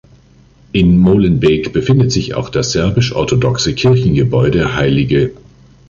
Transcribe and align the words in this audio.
In 0.71 0.97
Molenbeek 0.97 1.73
befindet 1.73 2.11
sich 2.11 2.33
auch 2.33 2.49
das 2.49 2.71
serbisch-orthodoxe 2.71 3.75
Kirchengebäude 3.75 4.75
Hl. 4.75 5.35